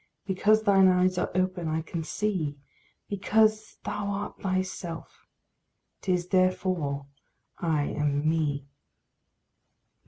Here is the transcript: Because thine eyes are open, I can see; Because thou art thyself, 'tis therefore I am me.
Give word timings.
Because 0.25 0.63
thine 0.63 0.87
eyes 0.87 1.19
are 1.19 1.29
open, 1.35 1.67
I 1.67 1.83
can 1.83 2.03
see; 2.03 2.57
Because 3.07 3.77
thou 3.83 4.07
art 4.07 4.41
thyself, 4.41 5.27
'tis 6.01 6.29
therefore 6.29 7.05
I 7.59 7.83
am 7.83 8.27
me. 8.27 8.65